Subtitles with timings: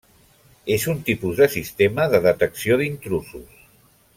[0.75, 3.63] És un tipus de Sistema de detecció d'intrusos.